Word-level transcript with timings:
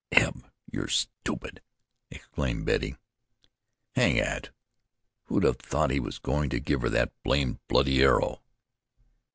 "Eb, 0.11 0.45
you're 0.71 0.85
a 0.85 0.89
stupid!" 0.89 1.61
exclaimed 2.09 2.65
Betty. 2.65 2.95
"Hang 3.93 4.15
it! 4.15 4.49
Who'd 5.25 5.43
have 5.43 5.57
thought 5.59 5.91
he 5.91 5.99
was 5.99 6.17
going 6.17 6.49
to 6.49 6.59
give 6.59 6.81
her 6.81 6.89
that 6.89 7.11
blamed, 7.21 7.59
bloody 7.67 8.01
arrow?" 8.01 8.41